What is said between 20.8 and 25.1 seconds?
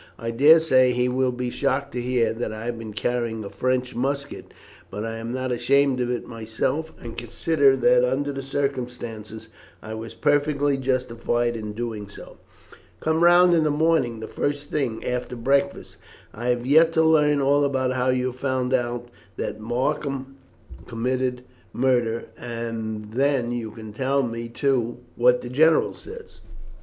committed that murder, and then you can tell me, too,